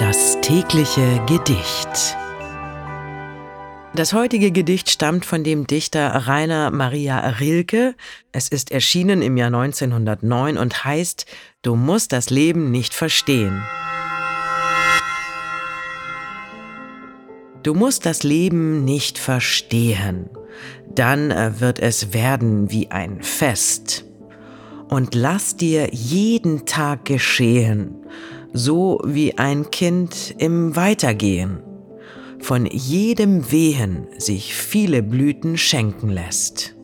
Das 0.00 0.40
tägliche 0.40 1.20
Gedicht. 1.26 2.16
Das 3.94 4.14
heutige 4.14 4.50
Gedicht 4.50 4.88
stammt 4.88 5.26
von 5.26 5.44
dem 5.44 5.66
Dichter 5.66 6.08
Rainer 6.26 6.70
Maria 6.70 7.18
Rilke. 7.28 7.94
Es 8.32 8.48
ist 8.48 8.70
erschienen 8.72 9.20
im 9.20 9.36
Jahr 9.36 9.48
1909 9.48 10.56
und 10.56 10.86
heißt 10.86 11.26
Du 11.60 11.76
musst 11.76 12.12
das 12.14 12.30
Leben 12.30 12.70
nicht 12.70 12.94
verstehen. 12.94 13.62
Du 17.62 17.74
musst 17.74 18.06
das 18.06 18.22
Leben 18.22 18.86
nicht 18.86 19.18
verstehen, 19.18 20.30
dann 20.94 21.30
äh, 21.30 21.60
wird 21.60 21.78
es 21.78 22.14
werden 22.14 22.70
wie 22.70 22.90
ein 22.90 23.22
Fest. 23.22 24.06
Und 24.88 25.14
lass 25.14 25.56
dir 25.56 25.90
jeden 25.92 26.64
Tag 26.64 27.04
geschehen, 27.04 27.99
so 28.52 29.00
wie 29.04 29.38
ein 29.38 29.70
Kind 29.70 30.34
im 30.38 30.74
Weitergehen, 30.76 31.62
von 32.40 32.66
jedem 32.66 33.50
Wehen 33.52 34.06
sich 34.18 34.54
viele 34.54 35.02
Blüten 35.02 35.56
schenken 35.56 36.08
lässt. 36.08 36.74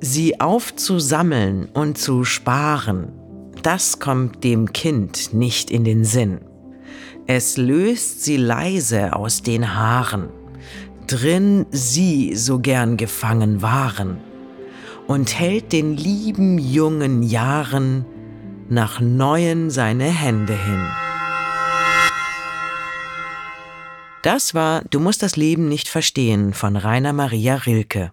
Sie 0.00 0.40
aufzusammeln 0.40 1.68
und 1.72 1.98
zu 1.98 2.24
sparen, 2.24 3.12
das 3.62 3.98
kommt 3.98 4.44
dem 4.44 4.72
Kind 4.72 5.34
nicht 5.34 5.70
in 5.70 5.84
den 5.84 6.04
Sinn. 6.04 6.40
Es 7.26 7.56
löst 7.56 8.24
sie 8.24 8.36
leise 8.36 9.14
aus 9.14 9.42
den 9.42 9.74
Haaren, 9.74 10.28
drin 11.06 11.66
sie 11.70 12.36
so 12.36 12.58
gern 12.58 12.96
gefangen 12.96 13.62
waren, 13.62 14.18
und 15.06 15.38
hält 15.38 15.72
den 15.72 15.96
lieben 15.96 16.58
jungen 16.58 17.22
Jahren 17.22 18.04
nach 18.68 19.00
neuen 19.00 19.70
seine 19.70 20.04
Hände 20.04 20.54
hin. 20.54 20.86
Das 24.22 24.54
war 24.54 24.82
Du 24.90 24.98
musst 24.98 25.22
das 25.22 25.36
Leben 25.36 25.68
nicht 25.68 25.88
verstehen 25.88 26.52
von 26.52 26.76
Rainer 26.76 27.12
Maria 27.12 27.54
Rilke. 27.54 28.12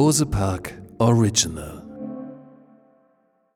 Bose 0.00 0.24
Park 0.24 0.72
Original 0.98 1.79